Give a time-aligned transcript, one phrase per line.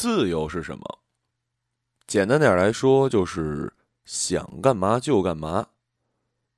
[0.00, 0.98] 自由是什么？
[2.06, 3.70] 简单点来说，就是
[4.06, 5.66] 想干嘛就干嘛。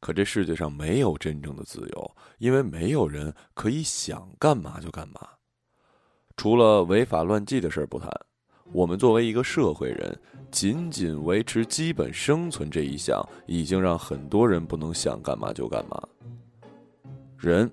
[0.00, 5.20] 可这世界上没有真正的自由，因为没有人可以想干嘛就干嘛。
[6.38, 8.10] 除了违法乱纪的事儿不谈，
[8.72, 10.18] 我们作为一个社会人，
[10.50, 16.02] 仅仅维持基本生存这一项，已经让很多人不能想干嘛就干嘛。
[17.36, 17.70] 人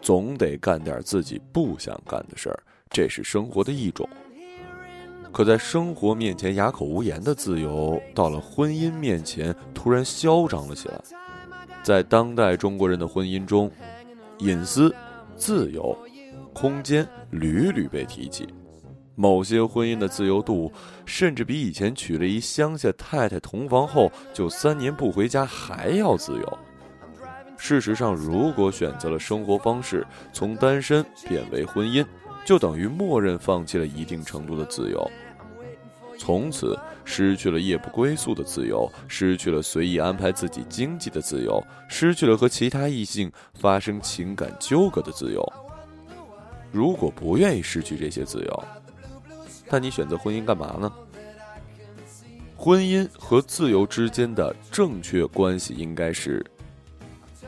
[0.00, 4.08] 总得干点自己不想干的事儿，这是生活的一种。
[5.32, 11.00] 可在生活面前哑口无言的自由，到了婚姻面前突然嚣张了起来。
[11.82, 13.70] 在当代中国人的婚姻中，
[14.38, 14.94] 隐私、
[15.34, 15.96] 自由、
[16.52, 18.46] 空间屡屡被提起。
[19.14, 20.70] 某些婚姻的自由度，
[21.06, 26.58] 甚至比以前娶了一乡下太太同房后就三年不回家还要自由。
[27.56, 32.04] 事实上，如果选择了生活方式从单身变为婚姻，
[32.44, 35.10] 就等于默认放弃了一定程度的自由，
[36.24, 45.44] 从此失去了夜不归宿的自由，失去了随意安排自己经济的自由，失去了和其他异性发生情感纠葛的自由。
[46.70, 48.64] 如果不愿意失去这些自由，
[49.68, 50.92] 那你选择婚姻干嘛呢？
[52.56, 56.40] 婚姻和自由之间的正确关系应该是。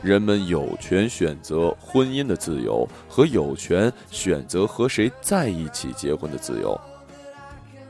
[0.01, 6.77] 人们有权选择婚姻的自由和有权选择和谁在一起结婚的自由，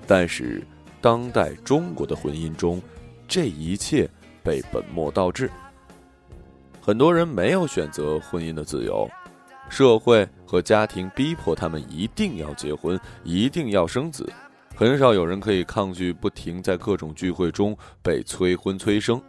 [0.06, 0.64] 但是
[1.06, 2.82] 当代中国的婚姻中，
[3.28, 4.10] 这一切
[4.44, 5.48] 被本末倒置。
[6.82, 9.08] 很多人没有选择婚姻的自由，
[9.70, 14.28] 社会和家庭逼迫他们一定要结婚，一定要生子，
[14.76, 19.22] 很少有人可以抗拒不停在各种聚会中被催婚催生，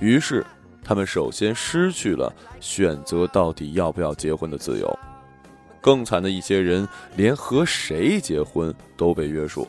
[0.00, 0.44] 于是。
[0.82, 4.98] 他们首先失去了选择到底要不要结婚的自由，
[5.80, 9.68] 更惨的一些人连和谁结婚都被约束。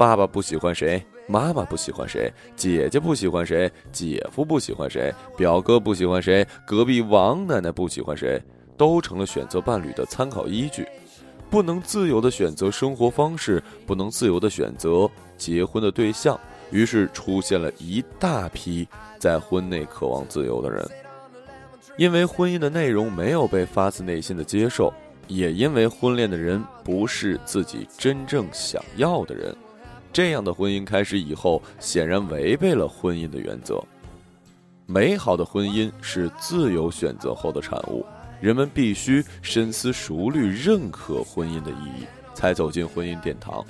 [0.00, 8.42] 爸爸不喜欢谁，妈妈不喜欢谁，姐姐不喜欢谁，姐夫不喜欢谁，表哥不喜欢谁，隔壁王奶奶不喜欢谁，
[8.78, 10.88] 都成了选择伴侣的参考依据。
[11.50, 15.06] 不能自由的选择生活方式，不能自由的选择
[15.36, 16.40] 结婚的对象。
[16.70, 18.88] 于是出现了一大批
[19.18, 20.82] 在婚内渴望自由的人，
[21.98, 24.90] 因为婚姻的内容没有被发自内心的接受，
[25.28, 29.54] 也因为婚恋的人不是自己真正想要的人，
[30.12, 33.82] 这样的婚姻开始以后，显然违背了婚姻的原则。
[34.86, 38.04] 美好的婚姻是自由选择后的产物，
[38.40, 43.64] 人们必须深思熟虑，认可婚姻的意义，才走进婚姻殿堂。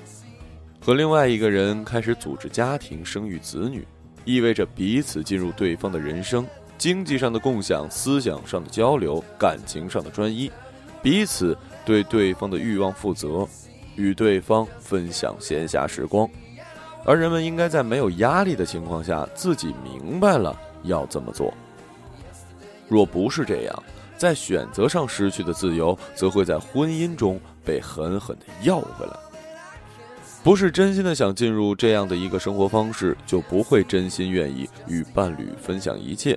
[0.80, 3.86] 和另外一个人开始组织家庭、生育子女，
[4.24, 6.46] 意味着彼此进入对方的人生，
[6.78, 10.50] 经济上的共享、思想上的交流、感情上的专一，
[11.02, 13.46] 彼此对对方的欲望负责，
[14.00, 16.28] 与对方分享闲暇时光。
[17.04, 21.52] 而人们应该在没有压力的情况下，自己明白了要怎么做。
[22.88, 23.82] 若不是这样，
[24.18, 29.16] 在选择上失去的自由，则会在婚姻中被狠狠地要回来。
[30.42, 36.34] 不是真心的想进入这样的一个生活方式，就不会真心愿意与伴侣分享一切；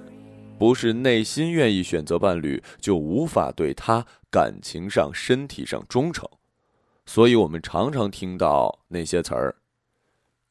[0.59, 6.27] 不是内心愿意选择伴侣，就无法对他感情上、身体上忠诚。
[7.05, 9.55] 所以，我们常常听到那些词儿：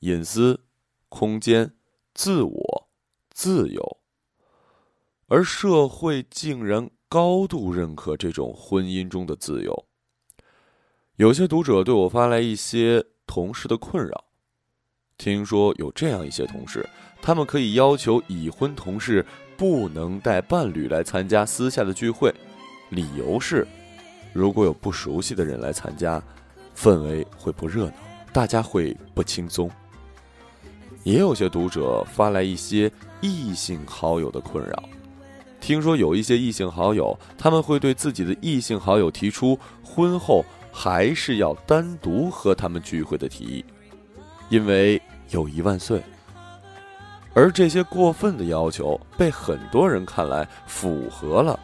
[0.01, 0.61] 隐私、
[1.09, 1.75] 空间、
[2.15, 2.89] 自我、
[3.31, 3.99] 自由。
[5.29, 9.87] 而社会竟然高度认可这种婚姻中的自由。
[11.17, 13.07] 有些读者对我发来一些。
[13.25, 14.25] 同事的困扰，
[15.17, 16.87] 听说有这样一些同事，
[17.23, 19.25] 他们可以要求已婚同事
[19.57, 22.35] 不能带伴侣来参加私下的聚会，
[22.91, 23.67] 理由是，
[24.35, 26.23] 如果有不熟悉的人来参加，
[26.77, 27.93] 氛围会不热闹，
[28.33, 29.71] 大家会不轻松。
[31.05, 32.91] 也有些读者发来一些
[33.21, 34.83] 异性好友的困扰，
[35.61, 40.45] 听说有一些异性好友，他们会对自己的异性好友提出婚后。
[40.75, 43.65] 还是要单独和他们聚会的提议，
[44.49, 44.99] 因为
[45.29, 46.03] 友谊万岁。
[47.35, 51.61] 而这些过分的要求被很多人看来符合了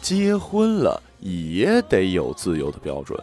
[0.00, 3.22] 结婚了也得有自由的标准，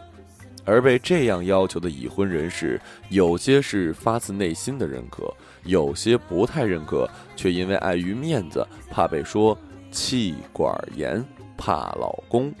[0.64, 2.80] 而被这样要求的已婚人士，
[3.10, 5.32] 有些是发自内心的认可，
[5.64, 9.56] 有些不太认可，却因为碍于面子，怕被说
[9.90, 11.24] 气管炎，
[11.56, 12.52] 怕老公，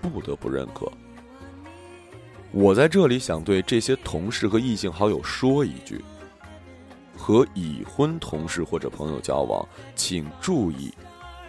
[0.00, 0.90] 不得不认可。
[2.52, 6.04] 我在这里想对这些同事和异性好友说一句：
[7.16, 10.92] 和已婚同事或者朋友交往，请注意，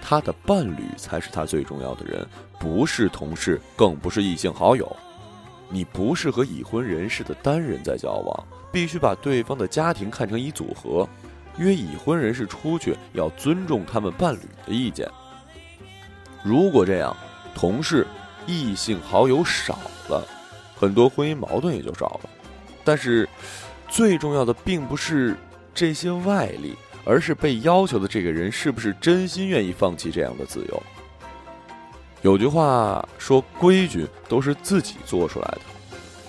[0.02, 2.28] 他的伴侣才是他最重要的人，
[2.60, 4.94] 不是同事，更不是异性好友。
[5.70, 11.08] 你不是和已婚人士的单人在交往，必须把对方的家庭看成一组合。
[11.58, 15.10] 约已婚人士出去要尊重他们伴侣的意见。
[16.44, 17.16] 如果这样，
[17.56, 18.06] 同事、
[18.46, 20.24] 异性好友少了，
[20.76, 22.30] 很多婚姻矛盾也就少了。
[22.84, 23.28] 但是，
[23.90, 25.36] 最重要的并不是
[25.74, 30.84] 这些外力，而是被要求的这个人是不是真心愿意放弃这样的自由。
[32.22, 35.62] 有句话说：“规矩都是自己做出来的。”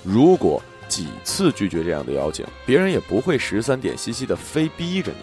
[0.04, 5.18] 如果几次拒绝这样的邀请，别人也不会十三点兮兮的非逼着你。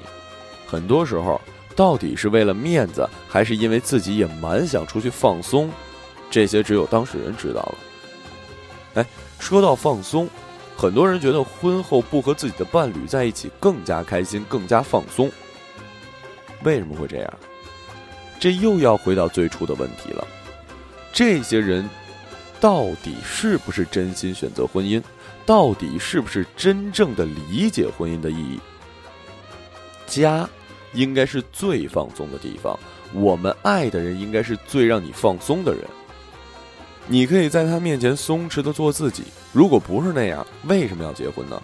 [0.67, 1.39] 很多时候，
[1.75, 5.71] 到底是为了面子，还是因为自己也蛮想出去放松？
[6.29, 7.77] 这些只有当事人知道了。
[8.95, 9.05] 哎，
[9.39, 10.27] 说到放松，
[10.75, 15.31] 很多人觉得婚后不和自己的伴侣在一起更加开心、更加放松。
[16.63, 17.33] 为什么会这样？
[18.39, 20.27] 这又要回到最初的问题了。
[21.15, 21.89] 这些人
[22.59, 25.01] 到底是不是真心选择婚姻？
[25.45, 28.59] 到底是不是真正的理解婚姻的意义？
[30.05, 30.47] 家
[30.91, 32.77] 应该是最放松的地方，
[33.13, 35.85] 我们爱的人应该是最让你放松的人。
[37.07, 39.23] 你可以在他面前松弛的做自己。
[39.53, 41.61] 如果不是那样，为什么要结婚呢？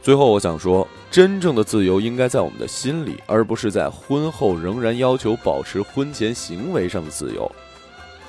[0.00, 7.50] 最后，我想说，真正的自由应该在我们的心里，而不是在婚后仍然要求保持婚前行为上的自由。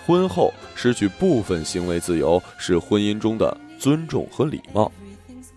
[0.08, 3.56] 婚后失去部分行为自由是婚姻中的。
[3.80, 4.92] 尊重和礼貌，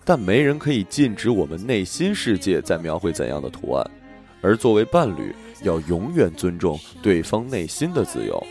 [0.05, 3.83] 但没人可以禁止我们内心世界在描绘怎样的图案。
[4.41, 8.45] 而作为伴侣，要永远尊重对方内心的自由。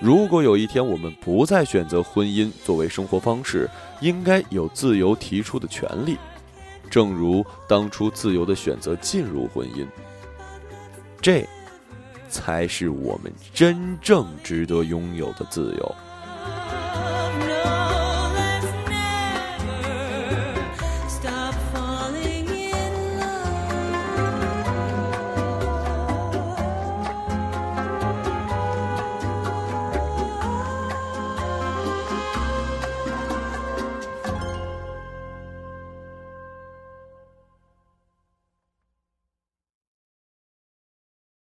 [0.00, 3.68] 如果有一天我们不再选择婚姻作为生活方式，
[4.00, 6.16] 应该有自由提出的权利，
[6.88, 9.84] 正如当初自由的选择进入婚姻。
[11.20, 11.44] 这，
[12.28, 15.94] 才是我们真正值得拥有的自由。